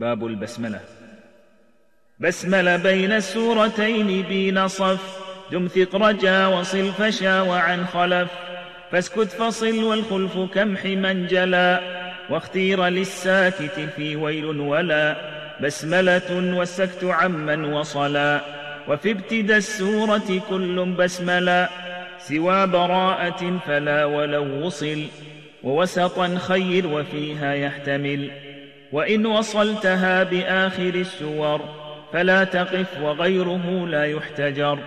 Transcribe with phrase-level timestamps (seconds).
[0.00, 0.80] باب البسملة.
[2.20, 5.18] بسمل بين السورتين بين صف
[5.52, 8.30] دم ثق رجا وصل فشا وعن خلف.
[8.92, 11.80] فاسكت فصل والخلف كمح من جلا.
[12.30, 15.16] واختير للساكت في ويل ولا.
[15.62, 18.40] بسملة والسكت عمن وصلا.
[18.88, 21.68] وفي ابتدى السورة كل بسملا.
[22.18, 25.06] سوى براءة فلا ولو وصل.
[25.62, 28.49] ووسطا خير وفيها يحتمل.
[28.92, 31.60] وإن وصلتها بآخر السور
[32.12, 34.78] فلا تقف وغيره لا يحتجر.